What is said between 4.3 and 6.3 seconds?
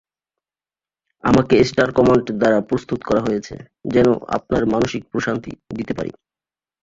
আপনার মানসিক প্রশান্তি দিতে পারি।